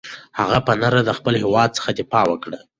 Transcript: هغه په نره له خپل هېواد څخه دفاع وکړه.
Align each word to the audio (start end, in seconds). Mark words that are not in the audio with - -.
هغه 0.39 0.57
په 0.67 0.73
نره 0.81 0.99
له 1.07 1.13
خپل 1.17 1.33
هېواد 1.43 1.69
څخه 1.77 1.89
دفاع 1.99 2.23
وکړه. 2.29 2.59